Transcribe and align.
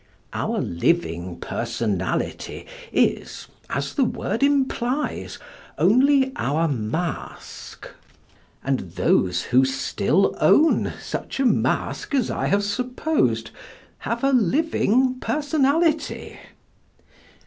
Our 0.33 0.59
living 0.61 1.37
personality 1.39 2.65
is, 2.91 3.45
as 3.69 3.93
the 3.93 4.03
word 4.03 4.41
implies, 4.41 5.37
only 5.77 6.31
our 6.37 6.67
mask, 6.67 7.87
and 8.63 8.79
those 8.79 9.43
who 9.43 9.63
still 9.63 10.35
own 10.41 10.91
such 10.99 11.39
a 11.39 11.45
mask 11.45 12.15
as 12.15 12.31
I 12.31 12.47
have 12.47 12.63
supposed 12.63 13.51
have 13.99 14.23
a 14.23 14.31
living 14.33 15.19
personality. 15.19 16.39